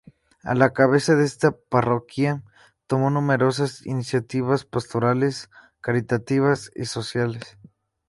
A 0.41 0.55
la 0.55 0.73
cabeza 0.73 1.15
de 1.15 1.25
esta 1.25 1.51
parroquia 1.51 2.41
tomó 2.87 3.11
numerosas 3.11 3.85
iniciativas 3.85 4.65
pastorales, 4.65 5.51
caritativas 5.79 6.71
y 6.75 6.85
sociales. 6.85 7.59